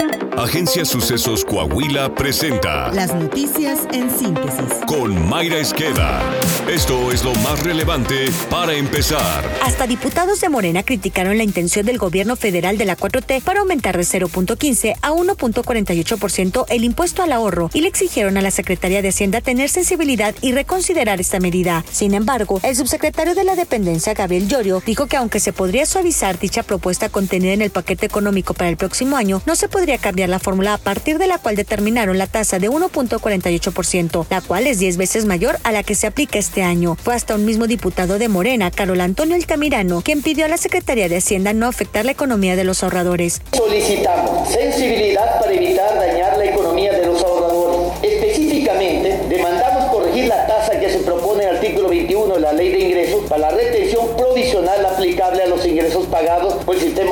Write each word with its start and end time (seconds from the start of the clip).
you. 0.00 0.27
Agencia 0.38 0.84
Sucesos 0.84 1.44
Coahuila 1.44 2.14
presenta 2.14 2.92
Las 2.92 3.12
noticias 3.12 3.80
en 3.92 4.08
síntesis. 4.08 4.72
con 4.86 5.28
Mayra 5.28 5.58
Esqueda. 5.58 6.22
Esto 6.70 7.10
es 7.10 7.24
lo 7.24 7.34
más 7.36 7.60
relevante 7.64 8.26
para 8.48 8.72
empezar. 8.74 9.44
Hasta 9.64 9.88
diputados 9.88 10.40
de 10.40 10.48
Morena 10.48 10.84
criticaron 10.84 11.36
la 11.38 11.42
intención 11.42 11.84
del 11.84 11.98
gobierno 11.98 12.36
federal 12.36 12.78
de 12.78 12.84
la 12.84 12.96
4T 12.96 13.42
para 13.42 13.60
aumentar 13.60 13.96
de 13.96 14.04
0.15 14.04 14.94
a 15.02 15.10
1.48% 15.10 16.66
el 16.68 16.84
impuesto 16.84 17.24
al 17.24 17.32
ahorro 17.32 17.68
y 17.74 17.80
le 17.80 17.88
exigieron 17.88 18.36
a 18.36 18.42
la 18.42 18.52
Secretaría 18.52 19.02
de 19.02 19.08
Hacienda 19.08 19.40
tener 19.40 19.68
sensibilidad 19.68 20.36
y 20.40 20.52
reconsiderar 20.52 21.20
esta 21.20 21.40
medida. 21.40 21.84
Sin 21.90 22.14
embargo, 22.14 22.60
el 22.62 22.76
subsecretario 22.76 23.34
de 23.34 23.42
la 23.42 23.56
Dependencia, 23.56 24.14
Gabriel 24.14 24.46
Llorio, 24.46 24.84
dijo 24.86 25.08
que 25.08 25.16
aunque 25.16 25.40
se 25.40 25.52
podría 25.52 25.84
suavizar 25.84 26.38
dicha 26.38 26.62
propuesta 26.62 27.08
contenida 27.08 27.54
en 27.54 27.62
el 27.62 27.70
paquete 27.70 28.06
económico 28.06 28.54
para 28.54 28.70
el 28.70 28.76
próximo 28.76 29.16
año, 29.16 29.42
no 29.44 29.56
se 29.56 29.68
podría 29.68 29.98
cambiar 29.98 30.27
la 30.28 30.38
fórmula 30.38 30.74
a 30.74 30.78
partir 30.78 31.18
de 31.18 31.26
la 31.26 31.38
cual 31.38 31.56
determinaron 31.56 32.18
la 32.18 32.26
tasa 32.26 32.58
de 32.58 32.70
1.48%, 32.70 34.26
la 34.30 34.40
cual 34.40 34.66
es 34.66 34.78
10 34.78 34.96
veces 34.96 35.24
mayor 35.24 35.58
a 35.64 35.72
la 35.72 35.82
que 35.82 35.94
se 35.94 36.06
aplica 36.06 36.38
este 36.38 36.62
año. 36.62 36.96
Fue 36.96 37.14
hasta 37.14 37.34
un 37.34 37.44
mismo 37.44 37.66
diputado 37.66 38.18
de 38.18 38.28
Morena, 38.28 38.70
Carol 38.70 39.00
Antonio 39.00 39.34
Altamirano, 39.34 40.02
quien 40.02 40.22
pidió 40.22 40.44
a 40.44 40.48
la 40.48 40.56
Secretaría 40.56 41.08
de 41.08 41.16
Hacienda 41.16 41.52
no 41.52 41.66
afectar 41.66 42.04
la 42.04 42.12
economía 42.12 42.56
de 42.56 42.64
los 42.64 42.82
ahorradores. 42.82 43.40
Solicitamos 43.52 44.48
sensibilidad 44.48 45.40
para 45.40 45.52
evitar 45.52 45.94
dañar 45.98 46.36
la 46.36 46.44
economía 46.44 46.92
de 46.92 47.06
los 47.06 47.22
ahorradores. 47.22 47.92
Específicamente, 48.02 49.20
demandamos 49.28 49.92
corregir 49.92 50.28
la 50.28 50.46
tasa 50.46 50.78
que 50.78 50.90
se 50.90 50.98
propone 50.98 51.42
en 51.42 51.48
el 51.50 51.56
artículo 51.56 51.88
21 51.88 52.34
de 52.34 52.40
la 52.40 52.52
Ley 52.52 52.70
de 52.70 52.80
Ingresos 52.80 53.24
para 53.28 53.40
la 53.40 53.50
retención 53.50 54.16
provisional 54.16 54.84
aplicable 54.86 55.42
a 55.42 55.46
los 55.46 55.64
ingresos 55.66 56.06
pagados 56.06 56.54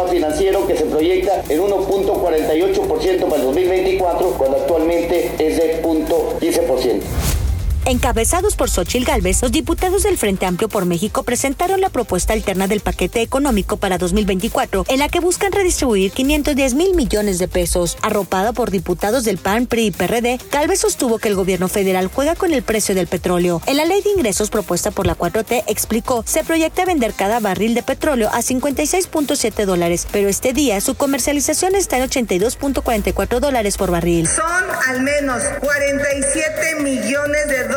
financiero 0.05 0.67
que 0.67 0.77
se 0.77 0.85
proyecta 0.85 1.43
en 1.49 1.61
1.48% 1.61 3.25
para 3.25 3.37
el 3.37 3.43
2024, 3.43 4.31
cuando 4.37 4.57
actualmente 4.59 5.33
es 5.39 5.57
de 5.57 5.83
0.15%. 5.83 7.36
Encabezados 7.89 8.57
por 8.57 8.69
Xochil 8.69 9.05
Gálvez, 9.05 9.43
los 9.43 9.53
diputados 9.53 10.03
del 10.03 10.19
Frente 10.19 10.45
Amplio 10.45 10.69
por 10.69 10.87
México 10.87 11.23
presentaron 11.23 11.81
la 11.81 11.89
propuesta 11.89 12.33
alterna 12.33 12.67
del 12.67 12.81
paquete 12.81 13.23
económico 13.23 13.77
para 13.77 13.97
2024, 13.97 14.87
en 14.89 14.99
la 14.99 15.09
que 15.09 15.21
buscan 15.21 15.53
redistribuir 15.53 16.11
510 16.11 16.75
mil 16.75 16.97
millones 16.97 17.39
de 17.39 17.47
pesos. 17.47 17.97
Arropada 18.03 18.53
por 18.53 18.73
diputados 18.73 19.23
del 19.23 19.39
PAN, 19.39 19.69
PRI 19.69 19.87
y 19.87 19.91
PRD, 19.93 20.41
Gálvez 20.51 20.81
sostuvo 20.81 21.19
que 21.19 21.29
el 21.29 21.37
gobierno 21.37 21.69
federal 21.69 22.11
juega 22.13 22.35
con 22.35 22.53
el 22.53 22.65
precio 22.65 22.93
del 22.97 23.07
petróleo. 23.07 23.63
En 23.67 23.77
la 23.77 23.85
ley 23.85 24.03
de 24.03 24.11
ingresos 24.11 24.51
propuesta 24.51 24.91
por 24.91 25.07
la 25.07 25.17
4T, 25.17 25.63
explicó, 25.69 26.25
se 26.27 26.43
proyecta 26.43 26.87
vender 26.87 27.15
cada 27.15 27.39
barril 27.39 27.75
de 27.75 27.85
petróleo 27.85 28.31
a 28.33 28.39
56.7 28.39 29.65
dólares, 29.65 30.09
pero 30.11 30.29
este 30.29 30.53
día 30.53 30.81
su 30.81 30.97
comercialización 30.97 31.77
está 31.77 31.99
en 31.99 32.11
82.44 32.11 33.39
dólares 33.39 33.77
por 33.77 33.93
barril. 33.93 34.27
Son 34.27 34.45
al 34.89 35.03
menos 35.03 35.41
47 35.61 36.83
millones 36.83 37.47
de 37.47 37.59
dólares 37.59 37.76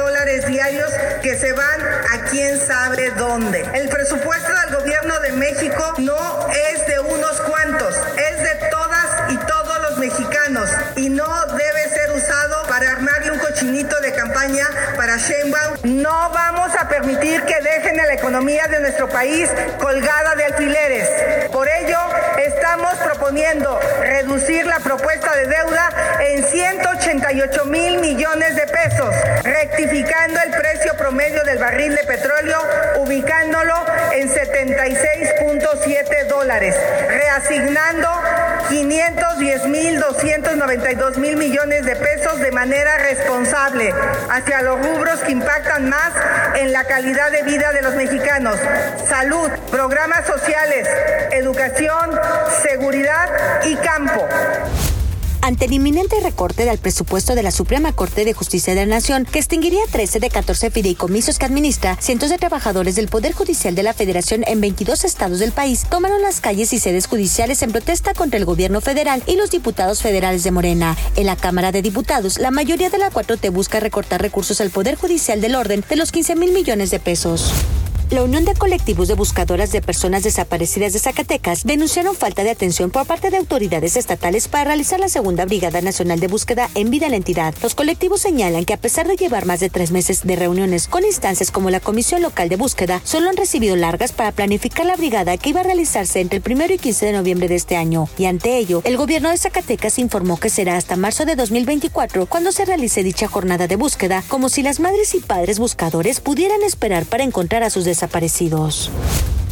diarios 0.49 0.91
que 1.21 1.37
se 1.37 1.53
van 1.53 1.81
a 1.81 2.29
quién 2.29 2.59
sabe 2.59 3.11
dónde. 3.11 3.61
El 3.73 3.89
presupuesto 3.89 4.51
del 4.65 4.79
gobierno 4.79 5.19
de 5.19 5.31
México 5.33 5.93
no 5.97 6.47
es 6.49 6.87
de 6.87 6.99
unos 6.99 7.41
cuantos, 7.41 7.95
es 8.17 8.37
de 8.37 8.67
todas 8.69 9.31
y 9.31 9.37
todos 9.37 9.81
los 9.81 9.97
mexicanos 9.97 10.69
y 10.95 11.09
no 11.09 11.45
debe 11.47 11.89
ser 11.89 12.11
usado 12.11 12.63
para 12.67 12.91
armarle 12.91 13.31
un 13.31 13.39
cochinito 13.39 13.99
de 14.01 14.13
campaña 14.13 14.67
para 14.95 15.17
Sheinbaum. 15.17 15.77
No 15.83 16.31
vamos 16.31 16.58
permitir 16.87 17.43
que 17.43 17.59
dejen 17.61 17.99
a 17.99 18.05
la 18.05 18.13
economía 18.13 18.67
de 18.67 18.79
nuestro 18.79 19.09
país 19.09 19.49
colgada 19.79 20.35
de 20.35 20.45
alfileres. 20.45 21.09
Por 21.51 21.67
ello, 21.67 21.97
estamos 22.37 22.93
proponiendo 22.95 23.79
reducir 24.01 24.65
la 24.65 24.79
propuesta 24.79 25.35
de 25.35 25.47
deuda 25.47 25.89
en 26.19 26.43
188 26.43 27.65
mil 27.65 27.99
millones 27.99 28.55
de 28.55 28.67
pesos, 28.67 29.13
rectificando 29.43 30.39
el 30.41 30.51
precio 30.51 30.95
promedio 30.95 31.43
del 31.43 31.57
barril 31.57 31.95
de 31.95 32.03
petróleo, 32.03 32.57
ubicándolo 32.97 33.75
en 34.13 34.29
76.7 34.29 36.27
dólares, 36.27 36.75
reasignando 37.07 38.09
510 38.67 39.67
mil 39.67 39.99
292 39.99 41.17
mil 41.17 41.37
millones 41.37 41.85
de 41.85 41.95
pesos 41.95 42.39
de 42.39 42.51
manera 42.51 42.97
responsable 42.97 43.93
hacia 44.29 44.61
los 44.61 44.85
rubros 44.85 45.19
que 45.21 45.31
impactan 45.31 45.89
más 45.89 46.11
en 46.55 46.71
la 46.73 46.83
calidad 46.85 47.31
de 47.31 47.43
vida 47.43 47.71
de 47.71 47.81
los 47.81 47.95
mexicanos. 47.95 48.57
Salud, 49.07 49.49
programas 49.71 50.25
sociales, 50.25 50.87
educación, 51.31 52.19
seguridad 52.61 53.29
y 53.63 53.75
campo. 53.77 54.27
Ante 55.41 55.65
el 55.65 55.73
inminente 55.73 56.19
recorte 56.21 56.65
del 56.65 56.77
presupuesto 56.77 57.33
de 57.33 57.43
la 57.43 57.51
Suprema 57.51 57.93
Corte 57.93 58.25
de 58.25 58.33
Justicia 58.33 58.75
de 58.75 58.85
la 58.85 58.95
Nación, 58.95 59.25
que 59.25 59.39
extinguiría 59.39 59.81
13 59.89 60.19
de 60.19 60.29
14 60.29 60.69
fideicomisos 60.69 61.39
que 61.39 61.45
administra, 61.45 61.97
cientos 61.99 62.29
de 62.29 62.37
trabajadores 62.37 62.95
del 62.95 63.07
Poder 63.07 63.33
Judicial 63.33 63.73
de 63.73 63.83
la 63.83 63.93
Federación 63.93 64.43
en 64.47 64.61
22 64.61 65.05
estados 65.05 65.39
del 65.39 65.51
país 65.51 65.85
tomaron 65.89 66.21
las 66.21 66.41
calles 66.41 66.73
y 66.73 66.79
sedes 66.79 67.07
judiciales 67.07 67.61
en 67.61 67.71
protesta 67.71 68.13
contra 68.13 68.37
el 68.37 68.45
gobierno 68.45 68.81
federal 68.81 69.23
y 69.27 69.37
los 69.37 69.49
diputados 69.49 70.01
federales 70.01 70.43
de 70.43 70.51
Morena. 70.51 70.97
En 71.15 71.25
la 71.25 71.35
Cámara 71.35 71.71
de 71.71 71.81
Diputados, 71.81 72.37
la 72.37 72.51
mayoría 72.51 72.89
de 72.89 72.97
la 72.97 73.09
4T 73.09 73.51
busca 73.51 73.79
recortar 73.79 74.21
recursos 74.21 74.59
al 74.61 74.69
Poder 74.69 74.95
Judicial 74.95 75.41
del 75.41 75.55
orden 75.55 75.83
de 75.89 75.95
los 75.95 76.11
15 76.11 76.35
mil 76.35 76.51
millones 76.51 76.91
de 76.91 76.99
pesos. 76.99 77.53
La 78.11 78.23
Unión 78.23 78.43
de 78.43 78.55
Colectivos 78.55 79.07
de 79.07 79.13
Buscadoras 79.13 79.71
de 79.71 79.83
Personas 79.83 80.23
Desaparecidas 80.23 80.93
de 80.93 80.99
Zacatecas 80.99 81.63
denunciaron 81.63 82.15
falta 82.15 82.43
de 82.43 82.49
atención 82.49 82.89
por 82.89 83.05
parte 83.05 83.29
de 83.29 83.37
autoridades 83.37 83.95
estatales 83.97 84.47
para 84.47 84.63
realizar 84.63 84.99
la 84.99 85.09
segunda 85.09 85.45
Brigada 85.45 85.79
Nacional 85.81 86.19
de 86.19 86.25
Búsqueda 86.25 86.71
en 86.73 86.89
vida 86.89 87.05
a 87.05 87.09
la 87.09 87.17
entidad. 87.17 87.53
Los 87.61 87.75
colectivos 87.75 88.21
señalan 88.21 88.65
que 88.65 88.73
a 88.73 88.77
pesar 88.77 89.07
de 89.07 89.15
llevar 89.15 89.45
más 89.45 89.59
de 89.59 89.69
tres 89.69 89.91
meses 89.91 90.23
de 90.23 90.35
reuniones 90.35 90.87
con 90.87 91.05
instancias 91.05 91.51
como 91.51 91.69
la 91.69 91.81
Comisión 91.81 92.23
Local 92.23 92.49
de 92.49 92.55
Búsqueda, 92.55 92.99
solo 93.03 93.29
han 93.29 93.37
recibido 93.37 93.75
largas 93.75 94.11
para 94.11 94.31
planificar 94.31 94.87
la 94.87 94.95
brigada 94.95 95.37
que 95.37 95.49
iba 95.49 95.59
a 95.59 95.63
realizarse 95.63 96.19
entre 96.19 96.37
el 96.37 96.41
primero 96.41 96.73
y 96.73 96.79
15 96.79 97.05
de 97.05 97.13
noviembre 97.13 97.47
de 97.47 97.55
este 97.55 97.77
año. 97.77 98.09
Y 98.17 98.25
ante 98.25 98.57
ello, 98.57 98.81
el 98.85 98.97
gobierno 98.97 99.29
de 99.29 99.37
Zacatecas 99.37 99.99
informó 99.99 100.39
que 100.39 100.49
será 100.49 100.77
hasta 100.77 100.95
marzo 100.95 101.25
de 101.25 101.35
2024 101.35 102.25
cuando 102.25 102.51
se 102.51 102.65
realice 102.65 103.03
dicha 103.03 103.27
jornada 103.27 103.67
de 103.67 103.75
búsqueda, 103.75 104.23
como 104.27 104.49
si 104.49 104.63
las 104.63 104.79
madres 104.79 105.13
y 105.13 105.19
padres 105.19 105.59
buscadores 105.59 106.21
pudieran 106.21 106.63
esperar 106.63 107.05
para 107.05 107.23
encontrar 107.23 107.61
a 107.61 107.69
sus 107.69 107.85
desaparecidos 107.85 107.98
desaparecidos. 107.99 108.89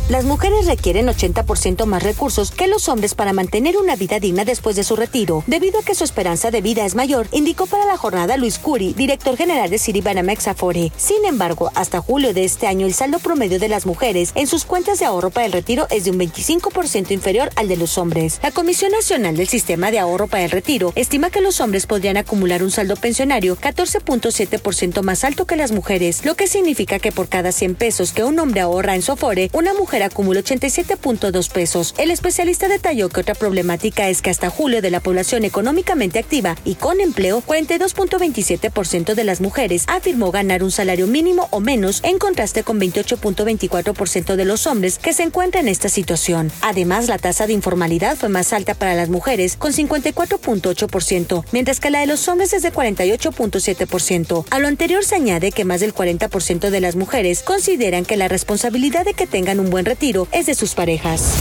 Las 0.10 0.24
mujeres 0.24 0.68
requieren 0.68 1.08
80% 1.08 1.86
más 1.86 2.02
recursos 2.02 2.52
que 2.52 2.68
los 2.68 2.88
hombres 2.88 3.14
para 3.14 3.34
mantener 3.34 3.76
una 3.76 3.98
vida 3.98 4.22
digna 4.22 4.46
después 4.46 4.78
de 4.78 4.86
su 4.86 4.96
retiro, 4.96 5.44
debido 5.48 5.80
a 5.80 5.84
que 5.84 5.96
su 5.96 6.06
esperanza 6.06 6.50
de 6.50 6.62
vida 6.62 6.86
es 6.86 6.96
mayor, 6.96 7.28
indicó 7.34 7.66
para 7.66 7.86
la 7.86 7.98
jornada 7.98 8.38
Luis 8.38 8.58
Curi, 8.58 8.94
director 8.94 9.36
general 9.36 9.70
de 9.70 9.78
Citibanamex 9.78 10.48
Afore. 10.48 10.94
Sin 10.96 11.26
embargo, 11.26 11.72
hasta 11.76 12.00
julio 12.00 12.34
de 12.34 12.46
este 12.46 12.68
año 12.68 12.86
el 12.86 12.94
saldo 12.94 13.20
promedio 13.20 13.60
de 13.60 13.68
las 13.68 13.86
mujeres 13.86 14.32
en 14.36 14.48
sus 14.48 14.64
cuentas 14.64 15.00
de 15.00 15.06
ahorro 15.06 15.30
para 15.30 15.46
el 15.46 15.52
retiro 15.52 15.88
es 15.90 16.06
de 16.06 16.12
un 16.12 16.20
25% 16.20 17.12
inferior 17.12 17.50
al 17.58 17.68
de 17.68 17.76
los 17.76 17.98
hombres. 17.98 18.40
La 18.42 18.52
Comisión 18.52 18.94
Nacional 18.94 19.36
del 19.36 19.50
Sistema 19.50 19.92
de 19.92 20.00
Ahorro 20.00 20.28
para 20.28 20.46
el 20.46 20.52
Retiro 20.52 20.94
estima 20.96 21.32
que 21.32 21.42
los 21.42 21.60
hombres 21.60 21.86
podrían 21.86 22.16
acumular 22.16 22.64
un 22.64 22.72
saldo 22.72 22.96
pensionario 22.96 23.58
14.7% 23.58 25.02
más 25.02 25.26
alto 25.26 25.46
que 25.46 25.58
las 25.58 25.74
mujeres, 25.74 26.24
lo 26.24 26.36
que 26.36 26.48
significa 26.48 26.98
que 26.98 27.12
por 27.12 27.28
cada 27.28 27.52
100 27.52 27.76
pesos 27.76 28.14
que 28.14 28.24
un 28.24 28.40
hombre 28.40 28.62
ahorra 28.62 28.96
en 28.96 29.02
su 29.02 29.12
Afore, 29.12 29.50
una 29.52 29.74
mujer 29.74 29.97
acumula 30.04 30.42
87.2 30.42 31.52
pesos. 31.52 31.94
El 31.98 32.12
especialista 32.12 32.68
detalló 32.68 33.10
que 33.10 33.22
otra 33.22 33.36
problemática 33.36 34.10
es 34.10 34.22
que 34.22 34.30
hasta 34.30 34.50
julio 34.50 34.82
de 34.82 34.92
la 34.92 35.00
población 35.00 35.44
económicamente 35.44 36.20
activa 36.20 36.56
y 36.66 36.76
con 36.76 37.02
empleo, 37.02 37.42
42.27% 37.46 39.16
de 39.16 39.24
las 39.24 39.42
mujeres 39.42 39.86
afirmó 39.88 40.32
ganar 40.32 40.64
un 40.64 40.72
salario 40.72 41.08
mínimo 41.08 41.48
o 41.52 41.60
menos, 41.60 42.02
en 42.04 42.20
contraste 42.20 42.64
con 42.64 42.80
28.24% 42.80 44.36
de 44.36 44.46
los 44.46 44.68
hombres 44.68 45.00
que 45.00 45.14
se 45.14 45.24
encuentran 45.24 45.66
en 45.66 45.70
esta 45.70 45.90
situación. 45.90 46.52
Además, 46.62 47.08
la 47.08 47.18
tasa 47.18 47.48
de 47.48 47.54
informalidad 47.54 48.16
fue 48.18 48.30
más 48.30 48.54
alta 48.54 48.74
para 48.74 48.96
las 48.96 49.10
mujeres, 49.10 49.56
con 49.58 49.74
54.8%, 49.74 51.44
mientras 51.52 51.80
que 51.80 51.90
la 51.90 52.02
de 52.02 52.08
los 52.08 52.28
hombres 52.28 52.54
es 52.54 52.62
de 52.62 52.72
48.7%. 52.72 54.46
A 54.50 54.60
lo 54.60 54.68
anterior 54.68 55.04
se 55.04 55.16
añade 55.16 55.52
que 55.52 55.66
más 55.66 55.80
del 55.80 55.94
40% 55.94 56.70
de 56.70 56.82
las 56.82 56.96
mujeres 56.96 57.44
consideran 57.44 58.06
que 58.06 58.18
la 58.18 58.28
responsabilidad 58.28 59.06
de 59.06 59.14
que 59.14 59.28
tengan 59.28 59.60
un 59.60 59.70
buen 59.70 59.86
retiro 59.88 60.28
es 60.34 60.46
de 60.48 60.54
sus 60.54 60.76
parejas. 60.76 61.32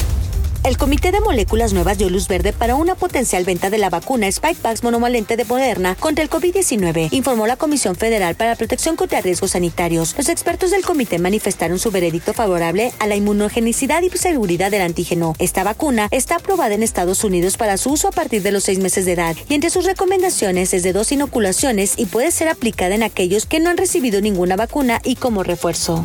El 0.63 0.79
Comité 0.79 1.13
de 1.13 1.21
Moléculas 1.21 1.73
Nuevas 1.73 1.99
dio 1.99 2.11
luz 2.11 2.27
verde 2.29 2.53
para 2.53 2.75
una 2.75 2.95
potencial 2.95 3.45
venta 3.45 3.71
de 3.71 3.79
la 3.79 3.91
vacuna 3.91 4.31
Spikevax 4.31 4.83
monovalente 4.83 5.37
de 5.37 5.45
Moderna 5.45 5.97
contra 5.97 6.25
el 6.25 6.31
COVID-19, 6.31 7.09
informó 7.13 7.47
la 7.47 7.57
Comisión 7.57 7.95
Federal 7.95 8.35
para 8.35 8.51
la 8.51 8.57
Protección 8.57 8.97
contra 8.97 9.21
Riesgos 9.21 9.53
Sanitarios. 9.53 10.15
Los 10.17 10.29
expertos 10.29 10.71
del 10.71 10.85
comité 10.85 11.19
manifestaron 11.19 11.79
su 11.79 11.91
veredicto 11.91 12.35
favorable 12.35 12.93
a 12.99 13.07
la 13.07 13.17
inmunogenicidad 13.17 14.03
y 14.03 14.11
seguridad 14.11 14.71
del 14.71 14.83
antígeno. 14.83 15.35
Esta 15.39 15.63
vacuna 15.63 16.09
está 16.11 16.37
aprobada 16.37 16.75
en 16.75 16.83
Estados 16.83 17.23
Unidos 17.25 17.57
para 17.57 17.77
su 17.77 17.93
uso 17.93 18.09
a 18.09 18.13
partir 18.13 18.43
de 18.43 18.53
los 18.53 18.65
seis 18.65 18.79
meses 18.79 19.07
de 19.07 19.13
edad 19.13 19.37
y 19.49 19.55
entre 19.55 19.71
sus 19.71 19.85
recomendaciones 19.85 20.73
es 20.73 20.83
de 20.83 20.93
dos 20.93 21.13
inoculaciones 21.13 21.95
y 21.97 22.07
puede 22.07 22.31
ser 22.31 22.49
aplicada 22.49 22.95
en 22.95 23.03
aquellos 23.03 23.47
que 23.47 23.61
no 23.61 23.71
han 23.71 23.77
recibido 23.77 24.21
ninguna 24.21 24.57
vacuna 24.57 25.01
y 25.05 25.17
como 25.17 25.43
refuerzo. 25.43 26.05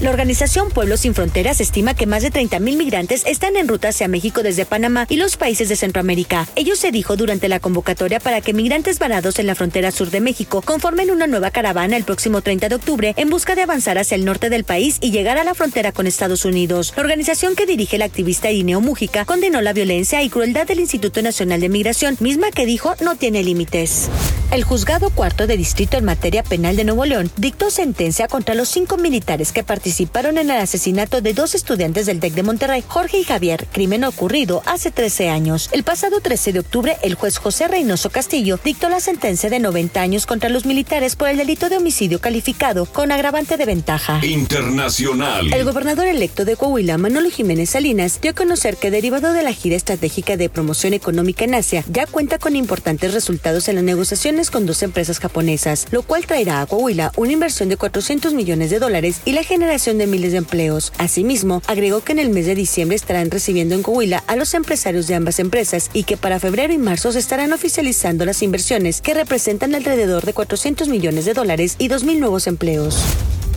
La 0.00 0.08
organización 0.08 0.70
Pueblos 0.70 1.00
Sin 1.00 1.14
Fronteras 1.14 1.60
estima 1.60 1.92
que 1.92 2.06
más 2.06 2.22
de 2.22 2.32
30.000 2.32 2.78
migrantes 2.78 3.22
están 3.26 3.56
en 3.56 3.68
ruta 3.68 3.88
hacia 3.88 4.08
México 4.08 4.42
desde 4.42 4.64
Panamá 4.64 5.04
y 5.10 5.16
los 5.16 5.36
países 5.36 5.68
de 5.68 5.76
Centroamérica. 5.76 6.48
Ello 6.56 6.74
se 6.74 6.90
dijo 6.90 7.16
durante 7.16 7.50
la 7.50 7.60
convocatoria 7.60 8.18
para 8.18 8.40
que 8.40 8.54
migrantes 8.54 8.98
varados 8.98 9.38
en 9.38 9.46
la 9.46 9.54
frontera 9.54 9.90
sur 9.90 10.10
de 10.10 10.22
México 10.22 10.62
conformen 10.62 11.10
una 11.10 11.26
nueva 11.26 11.50
caravana 11.50 11.98
el 11.98 12.04
próximo 12.04 12.40
30 12.40 12.70
de 12.70 12.74
octubre 12.76 13.14
en 13.18 13.28
busca 13.28 13.54
de 13.54 13.60
avanzar 13.60 13.98
hacia 13.98 14.14
el 14.14 14.24
norte 14.24 14.48
del 14.48 14.64
país 14.64 14.96
y 15.02 15.10
llegar 15.10 15.36
a 15.36 15.44
la 15.44 15.52
frontera 15.52 15.92
con 15.92 16.06
Estados 16.06 16.46
Unidos. 16.46 16.94
La 16.96 17.02
organización 17.02 17.54
que 17.54 17.66
dirige 17.66 17.98
la 17.98 18.06
activista 18.06 18.50
Ineo 18.50 18.80
Mújica 18.80 19.26
condenó 19.26 19.60
la 19.60 19.74
violencia 19.74 20.22
y 20.22 20.30
crueldad 20.30 20.66
del 20.66 20.80
Instituto 20.80 21.20
Nacional 21.20 21.60
de 21.60 21.68
Migración, 21.68 22.16
misma 22.20 22.50
que 22.52 22.64
dijo 22.64 22.94
no 23.02 23.16
tiene 23.16 23.42
límites. 23.42 24.08
El 24.50 24.64
juzgado 24.64 25.10
cuarto 25.10 25.46
de 25.46 25.58
distrito 25.58 25.98
en 25.98 26.06
materia 26.06 26.42
penal 26.42 26.74
de 26.74 26.84
Nuevo 26.84 27.04
León 27.04 27.30
dictó 27.36 27.70
sentencia 27.70 28.28
contra 28.28 28.54
los 28.54 28.68
cinco 28.70 28.96
militares 28.96 29.52
que 29.52 29.62
participaron 29.62 29.89
en 29.90 30.38
el 30.38 30.50
asesinato 30.52 31.20
de 31.20 31.34
dos 31.34 31.54
estudiantes 31.54 32.06
del 32.06 32.20
TEC 32.20 32.34
de 32.34 32.42
Monterrey, 32.42 32.84
Jorge 32.86 33.18
y 33.18 33.24
Javier, 33.24 33.66
crimen 33.72 34.04
ocurrido 34.04 34.62
hace 34.64 34.90
13 34.90 35.28
años. 35.28 35.68
El 35.72 35.82
pasado 35.82 36.20
13 36.20 36.52
de 36.52 36.60
octubre, 36.60 36.96
el 37.02 37.14
juez 37.14 37.38
José 37.38 37.66
Reynoso 37.66 38.10
Castillo 38.10 38.58
dictó 38.62 38.88
la 38.88 39.00
sentencia 39.00 39.50
de 39.50 39.58
90 39.58 40.00
años 40.00 40.26
contra 40.26 40.48
los 40.48 40.64
militares 40.64 41.16
por 41.16 41.28
el 41.28 41.38
delito 41.38 41.68
de 41.68 41.78
homicidio 41.78 42.20
calificado 42.20 42.86
con 42.86 43.10
agravante 43.10 43.56
de 43.56 43.64
ventaja. 43.66 44.20
Internacional. 44.24 45.52
El 45.52 45.64
gobernador 45.64 46.06
electo 46.06 46.44
de 46.44 46.56
Coahuila, 46.56 46.96
Manolo 46.98 47.30
Jiménez 47.30 47.70
Salinas, 47.70 48.20
dio 48.20 48.30
a 48.30 48.34
conocer 48.34 48.76
que 48.76 48.90
derivado 48.90 49.32
de 49.32 49.42
la 49.42 49.52
gira 49.52 49.76
estratégica 49.76 50.36
de 50.36 50.48
promoción 50.48 50.94
económica 50.94 51.44
en 51.44 51.54
Asia, 51.54 51.84
ya 51.90 52.06
cuenta 52.06 52.38
con 52.38 52.54
importantes 52.54 53.12
resultados 53.12 53.68
en 53.68 53.76
las 53.76 53.84
negociaciones 53.84 54.50
con 54.50 54.66
dos 54.66 54.82
empresas 54.82 55.18
japonesas, 55.18 55.86
lo 55.90 56.02
cual 56.02 56.26
traerá 56.26 56.60
a 56.60 56.66
Coahuila 56.66 57.12
una 57.16 57.32
inversión 57.32 57.68
de 57.68 57.76
400 57.76 58.34
millones 58.34 58.70
de 58.70 58.78
dólares 58.78 59.20
y 59.24 59.32
la 59.32 59.42
generación 59.42 59.79
de 59.80 60.06
miles 60.06 60.32
de 60.32 60.38
empleos. 60.38 60.92
Asimismo, 60.98 61.62
agregó 61.66 62.02
que 62.02 62.12
en 62.12 62.18
el 62.18 62.28
mes 62.28 62.44
de 62.44 62.54
diciembre 62.54 62.96
estarán 62.96 63.30
recibiendo 63.30 63.74
en 63.74 63.82
Coahuila 63.82 64.22
a 64.26 64.36
los 64.36 64.52
empresarios 64.52 65.06
de 65.06 65.14
ambas 65.14 65.38
empresas 65.38 65.88
y 65.94 66.04
que 66.04 66.18
para 66.18 66.38
febrero 66.38 66.72
y 66.74 66.78
marzo 66.78 67.12
se 67.12 67.18
estarán 67.18 67.52
oficializando 67.54 68.26
las 68.26 68.42
inversiones 68.42 69.00
que 69.00 69.14
representan 69.14 69.74
alrededor 69.74 70.26
de 70.26 70.34
400 70.34 70.88
millones 70.88 71.24
de 71.24 71.32
dólares 71.32 71.76
y 71.78 71.88
2.000 71.88 72.18
nuevos 72.18 72.46
empleos. 72.46 72.98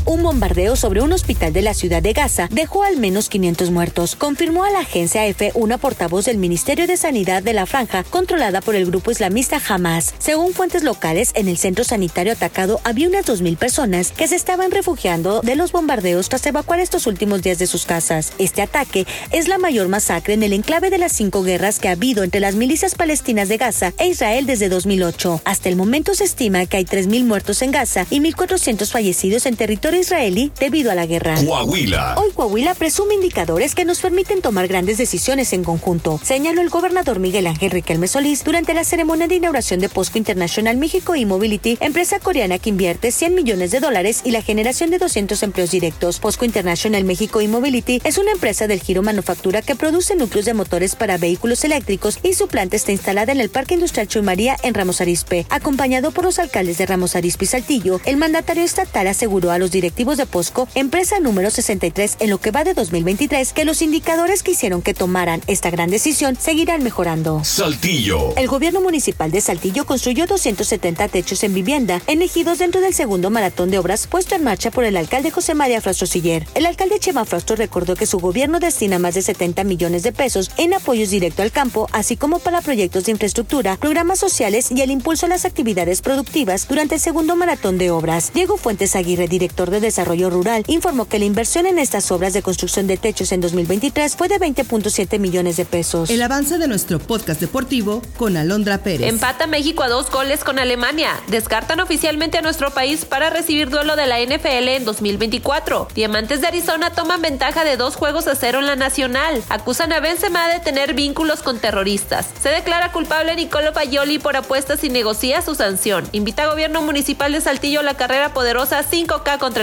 Un 0.05 0.21
bombardeo 0.21 0.75
sobre 0.75 1.01
un 1.01 1.13
hospital 1.13 1.53
de 1.53 1.61
la 1.61 1.73
ciudad 1.73 2.01
de 2.01 2.11
Gaza 2.11 2.49
dejó 2.51 2.83
al 2.83 2.97
menos 2.97 3.29
500 3.29 3.71
muertos, 3.71 4.15
confirmó 4.17 4.65
a 4.65 4.69
la 4.69 4.79
agencia 4.79 5.25
EFE 5.25 5.51
una 5.55 5.77
portavoz 5.77 6.25
del 6.25 6.37
Ministerio 6.37 6.87
de 6.87 6.97
Sanidad 6.97 7.41
de 7.41 7.53
la 7.53 7.65
Franja, 7.65 8.03
controlada 8.03 8.59
por 8.59 8.75
el 8.75 8.85
grupo 8.85 9.11
islamista 9.11 9.61
Hamas. 9.65 10.13
Según 10.19 10.53
fuentes 10.53 10.83
locales, 10.83 11.31
en 11.35 11.47
el 11.47 11.57
centro 11.57 11.85
sanitario 11.85 12.33
atacado 12.33 12.81
había 12.83 13.07
unas 13.07 13.25
2.000 13.25 13.55
personas 13.55 14.11
que 14.11 14.27
se 14.27 14.35
estaban 14.35 14.71
refugiando 14.71 15.39
de 15.39 15.55
los 15.55 15.71
bombardeos 15.71 16.27
tras 16.27 16.45
evacuar 16.45 16.81
estos 16.81 17.07
últimos 17.07 17.41
días 17.41 17.57
de 17.57 17.67
sus 17.67 17.85
casas. 17.85 18.33
Este 18.39 18.61
ataque 18.61 19.07
es 19.31 19.47
la 19.47 19.57
mayor 19.57 19.87
masacre 19.87 20.33
en 20.33 20.43
el 20.43 20.51
enclave 20.51 20.89
de 20.89 20.97
las 20.97 21.13
cinco 21.13 21.43
guerras 21.43 21.79
que 21.79 21.87
ha 21.87 21.91
habido 21.91 22.23
entre 22.23 22.41
las 22.41 22.55
milicias 22.55 22.95
palestinas 22.95 23.47
de 23.47 23.57
Gaza 23.57 23.93
e 23.97 24.07
Israel 24.07 24.45
desde 24.47 24.67
2008. 24.67 25.41
Hasta 25.45 25.69
el 25.69 25.77
momento 25.77 26.13
se 26.13 26.25
estima 26.25 26.65
que 26.65 26.75
hay 26.75 26.85
3.000 26.85 27.23
muertos 27.23 27.61
en 27.61 27.71
Gaza 27.71 28.05
y 28.09 28.19
1.400 28.19 28.91
fallecidos 28.91 29.45
en 29.45 29.55
territorio 29.55 29.92
israelí 29.97 30.51
debido 30.59 30.91
a 30.91 30.95
la 30.95 31.05
guerra. 31.05 31.35
Coahuila. 31.45 32.15
Hoy 32.17 32.31
Coahuila 32.33 32.73
presume 32.75 33.15
indicadores 33.15 33.75
que 33.75 33.85
nos 33.85 33.99
permiten 33.99 34.41
tomar 34.41 34.67
grandes 34.67 34.97
decisiones 34.97 35.53
en 35.53 35.63
conjunto, 35.63 36.19
señaló 36.23 36.61
el 36.61 36.69
gobernador 36.69 37.19
Miguel 37.19 37.47
Ángel 37.47 37.71
Riquelme 37.71 38.07
Solís 38.07 38.43
durante 38.43 38.73
la 38.73 38.83
ceremonia 38.83 39.27
de 39.27 39.35
inauguración 39.35 39.79
de 39.79 39.89
POSCO 39.89 40.17
International 40.17 40.77
México 40.77 41.15
y 41.15 41.25
Mobility, 41.25 41.77
empresa 41.81 42.19
coreana 42.19 42.59
que 42.59 42.69
invierte 42.69 43.11
100 43.11 43.35
millones 43.35 43.71
de 43.71 43.79
dólares 43.79 44.21
y 44.23 44.31
la 44.31 44.41
generación 44.41 44.89
de 44.89 44.97
200 44.97 45.41
empleos 45.43 45.71
directos. 45.71 46.19
POSCO 46.19 46.45
International 46.45 47.03
México 47.03 47.41
y 47.41 47.47
Mobility 47.47 48.01
es 48.03 48.17
una 48.17 48.31
empresa 48.31 48.67
del 48.67 48.81
giro 48.81 49.03
manufactura 49.03 49.61
que 49.61 49.75
produce 49.75 50.15
núcleos 50.15 50.45
de 50.45 50.53
motores 50.53 50.95
para 50.95 51.17
vehículos 51.17 51.63
eléctricos 51.63 52.19
y 52.23 52.33
su 52.33 52.47
planta 52.47 52.75
está 52.75 52.91
instalada 52.91 53.31
en 53.31 53.41
el 53.41 53.49
Parque 53.49 53.75
Industrial 53.75 54.07
Chuy 54.07 54.21
María 54.21 54.57
en 54.63 54.73
Ramos 54.73 55.01
Arizpe. 55.01 55.45
Acompañado 55.49 56.11
por 56.11 56.25
los 56.25 56.39
alcaldes 56.39 56.77
de 56.77 56.85
Ramos 56.85 57.15
Arizpe 57.15 57.45
y 57.45 57.47
Saltillo, 57.47 57.99
el 58.05 58.17
mandatario 58.17 58.63
estatal 58.63 59.07
aseguró 59.07 59.51
a 59.51 59.59
los 59.59 59.71
directivos 59.83 60.15
de 60.15 60.25
POSCO, 60.25 60.69
empresa 60.75 61.19
número 61.19 61.51
63 61.51 62.15
en 62.21 62.29
lo 62.29 62.37
que 62.37 62.51
va 62.51 62.63
de 62.63 62.73
2023, 62.73 63.51
que 63.51 63.65
los 63.65 63.81
indicadores 63.81 64.41
que 64.41 64.51
hicieron 64.51 64.81
que 64.81 64.93
tomaran 64.93 65.41
esta 65.47 65.69
gran 65.71 65.89
decisión 65.89 66.37
seguirán 66.39 66.83
mejorando. 66.83 67.43
Saltillo. 67.43 68.33
El 68.37 68.47
gobierno 68.47 68.79
municipal 68.79 69.29
de 69.29 69.41
Saltillo 69.41 69.85
construyó 69.85 70.25
270 70.25 71.09
techos 71.09 71.43
en 71.43 71.53
vivienda 71.53 72.01
en 72.07 72.21
ejidos 72.21 72.59
dentro 72.59 72.79
del 72.79 72.93
segundo 72.93 73.29
maratón 73.29 73.71
de 73.71 73.77
obras 73.77 74.07
puesto 74.07 74.35
en 74.35 74.45
marcha 74.45 74.71
por 74.71 74.85
el 74.85 74.95
alcalde 74.95 75.31
José 75.31 75.53
María 75.53 75.81
Frastro 75.81 76.07
Siller. 76.07 76.47
El 76.55 76.65
alcalde 76.65 76.99
Chema 76.99 77.25
Frastro 77.25 77.57
recordó 77.57 77.97
que 77.97 78.05
su 78.05 78.19
gobierno 78.19 78.61
destina 78.61 78.99
más 78.99 79.15
de 79.15 79.21
70 79.21 79.65
millones 79.65 80.03
de 80.03 80.13
pesos 80.13 80.49
en 80.55 80.73
apoyos 80.73 81.09
directo 81.09 81.41
al 81.41 81.51
campo, 81.51 81.89
así 81.91 82.15
como 82.15 82.39
para 82.39 82.61
proyectos 82.61 83.03
de 83.03 83.11
infraestructura, 83.11 83.75
programas 83.75 84.19
sociales 84.19 84.71
y 84.71 84.79
el 84.79 84.91
impulso 84.91 85.25
a 85.25 85.29
las 85.29 85.43
actividades 85.43 86.01
productivas 86.01 86.69
durante 86.69 86.95
el 86.95 87.01
segundo 87.01 87.35
maratón 87.35 87.77
de 87.77 87.91
obras. 87.91 88.31
Diego 88.33 88.55
Fuentes 88.55 88.95
Aguirre, 88.95 89.27
director 89.27 89.72
de 89.73 89.81
Desarrollo 89.81 90.29
Rural, 90.29 90.63
informó 90.67 91.07
que 91.07 91.19
la 91.19 91.25
inversión 91.25 91.65
en 91.65 91.79
estas 91.79 92.11
obras 92.11 92.33
de 92.33 92.41
construcción 92.41 92.87
de 92.87 92.97
techos 92.97 93.31
en 93.31 93.41
2023 93.41 94.15
fue 94.15 94.27
de 94.27 94.39
20.7 94.39 95.19
millones 95.19 95.57
de 95.57 95.65
pesos. 95.65 96.09
El 96.09 96.21
avance 96.21 96.57
de 96.57 96.67
nuestro 96.67 96.99
podcast 96.99 97.41
deportivo 97.41 98.01
con 98.17 98.37
Alondra 98.37 98.79
Pérez. 98.79 99.09
Empata 99.09 99.47
México 99.47 99.83
a 99.83 99.89
dos 99.89 100.09
goles 100.09 100.43
con 100.43 100.59
Alemania. 100.59 101.11
Descartan 101.27 101.79
oficialmente 101.79 102.37
a 102.37 102.41
nuestro 102.41 102.71
país 102.71 103.05
para 103.05 103.29
recibir 103.29 103.69
duelo 103.69 103.95
de 103.95 104.07
la 104.07 104.19
NFL 104.19 104.69
en 104.69 104.85
2024. 104.85 105.87
Diamantes 105.95 106.41
de 106.41 106.47
Arizona 106.47 106.91
toman 106.91 107.21
ventaja 107.21 107.63
de 107.63 107.77
dos 107.77 107.95
juegos 107.95 108.27
a 108.27 108.35
cero 108.35 108.59
en 108.59 108.67
la 108.67 108.75
nacional. 108.75 109.43
Acusan 109.49 109.91
a 109.93 109.99
Benzema 109.99 110.47
de 110.47 110.59
tener 110.59 110.93
vínculos 110.93 111.41
con 111.41 111.59
terroristas. 111.59 112.27
Se 112.41 112.49
declara 112.49 112.91
culpable 112.91 113.35
Nicolo 113.35 113.73
Payoli 113.73 114.19
por 114.19 114.35
apuestas 114.37 114.83
y 114.83 114.89
negocia 114.89 115.41
su 115.41 115.55
sanción. 115.55 116.07
Invita 116.11 116.43
a 116.43 116.47
gobierno 116.47 116.81
municipal 116.81 117.31
de 117.31 117.41
Saltillo 117.41 117.79
a 117.79 117.83
la 117.83 117.95
carrera 117.95 118.33
poderosa 118.33 118.83
5K 118.83 119.39
contra 119.39 119.62